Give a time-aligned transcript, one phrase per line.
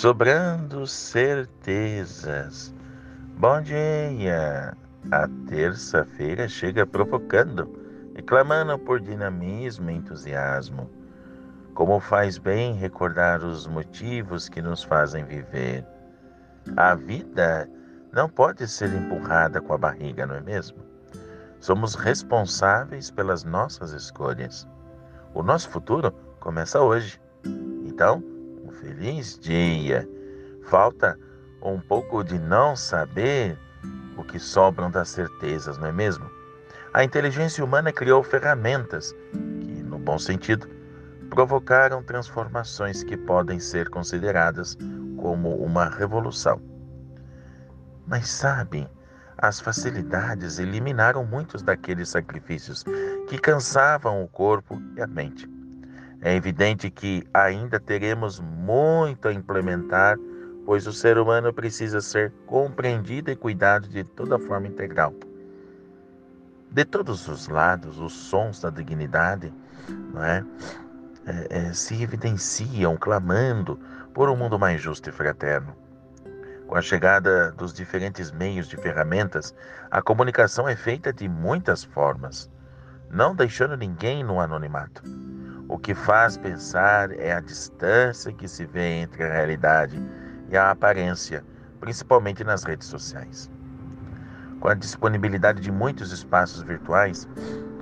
[0.00, 2.74] sobrando certezas.
[3.36, 4.74] Bom dia!
[5.12, 7.68] A terça-feira chega provocando
[8.16, 10.88] e clamando por dinamismo e entusiasmo.
[11.74, 15.84] Como faz bem recordar os motivos que nos fazem viver.
[16.78, 17.68] A vida
[18.10, 20.78] não pode ser empurrada com a barriga, não é mesmo?
[21.60, 24.66] Somos responsáveis pelas nossas escolhas.
[25.34, 27.20] O nosso futuro começa hoje.
[27.84, 28.29] Então,
[28.80, 30.08] feliz dia.
[30.64, 31.18] Falta
[31.62, 33.58] um pouco de não saber
[34.16, 36.28] o que sobram das certezas, não é mesmo?
[36.92, 39.14] A inteligência humana criou ferramentas
[39.60, 40.68] que, no bom sentido,
[41.28, 44.76] provocaram transformações que podem ser consideradas
[45.16, 46.60] como uma revolução.
[48.06, 48.88] Mas sabem,
[49.38, 52.84] as facilidades eliminaram muitos daqueles sacrifícios
[53.28, 55.59] que cansavam o corpo e a mente.
[56.22, 60.18] É evidente que ainda teremos muito a implementar,
[60.66, 65.14] pois o ser humano precisa ser compreendido e cuidado de toda forma integral.
[66.70, 69.52] De todos os lados, os sons da dignidade
[70.12, 70.44] não é?
[71.26, 73.78] É, é, se evidenciam clamando
[74.14, 75.76] por um mundo mais justo e fraterno.
[76.66, 79.54] Com a chegada dos diferentes meios de ferramentas,
[79.90, 82.50] a comunicação é feita de muitas formas,
[83.10, 85.02] não deixando ninguém no anonimato.
[85.70, 90.02] O que faz pensar é a distância que se vê entre a realidade
[90.48, 91.44] e a aparência,
[91.78, 93.48] principalmente nas redes sociais.
[94.58, 97.28] Com a disponibilidade de muitos espaços virtuais,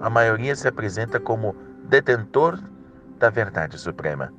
[0.00, 1.54] a maioria se apresenta como
[1.88, 2.58] detentor
[3.20, 4.32] da verdade suprema.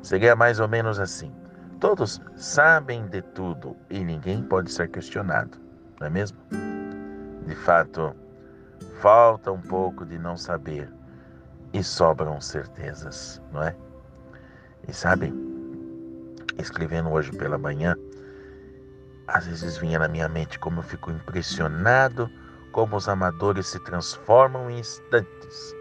[0.00, 1.34] Seria mais ou menos assim:
[1.80, 5.58] todos sabem de tudo e ninguém pode ser questionado,
[5.98, 6.38] não é mesmo?
[7.44, 8.14] De fato,
[9.00, 10.88] falta um pouco de não saber
[11.74, 13.74] e sobram certezas, não é?
[14.86, 15.34] E sabem,
[16.56, 17.96] escrevendo hoje pela manhã,
[19.26, 22.30] às vezes vinha na minha mente como eu fico impressionado
[22.70, 25.74] como os amadores se transformam em instantes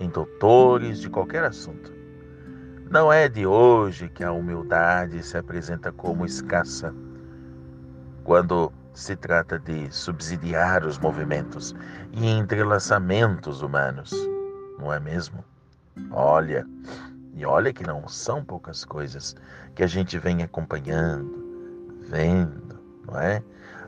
[0.00, 1.92] em doutores de qualquer assunto.
[2.90, 6.94] Não é de hoje que a humildade se apresenta como escassa
[8.24, 11.74] quando se trata de subsidiar os movimentos
[12.12, 14.12] e entrelaçamentos humanos
[14.82, 15.44] não é mesmo?
[16.10, 16.66] Olha,
[17.34, 19.36] e olha que não são poucas coisas
[19.76, 23.42] que a gente vem acompanhando, vendo, não é?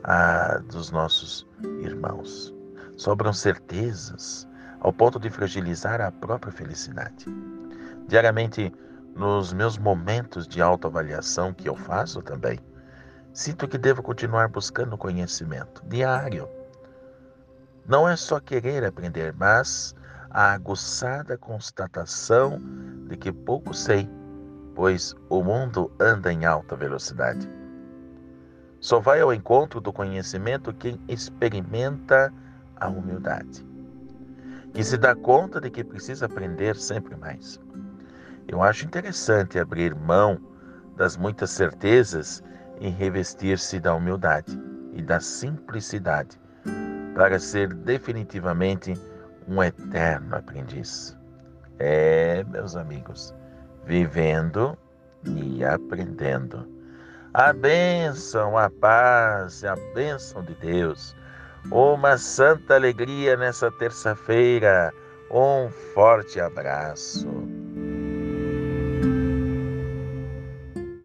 [0.05, 1.45] Ah, dos nossos
[1.81, 2.53] irmãos.
[2.95, 4.47] Sobram certezas
[4.79, 7.25] ao ponto de fragilizar a própria felicidade.
[8.07, 8.73] Diariamente,
[9.15, 12.57] nos meus momentos de autoavaliação que eu faço também,
[13.33, 16.47] sinto que devo continuar buscando conhecimento diário.
[17.85, 19.93] Não é só querer aprender, mas
[20.35, 22.61] a aguçada constatação
[23.07, 24.09] de que pouco sei,
[24.75, 27.49] pois o mundo anda em alta velocidade.
[28.81, 32.33] Só vai ao encontro do conhecimento quem experimenta
[32.75, 33.65] a humildade,
[34.73, 37.57] que se dá conta de que precisa aprender sempre mais.
[38.45, 40.37] Eu acho interessante abrir mão
[40.97, 42.43] das muitas certezas
[42.81, 46.37] e revestir-se da humildade e da simplicidade
[47.15, 48.93] para ser definitivamente
[49.47, 51.17] um eterno aprendiz.
[51.79, 53.33] É, meus amigos,
[53.85, 54.77] vivendo
[55.25, 56.67] e aprendendo.
[57.33, 61.15] A bênção, a paz, a bênção de Deus.
[61.69, 64.93] Uma santa alegria nessa terça-feira.
[65.29, 67.27] Um forte abraço.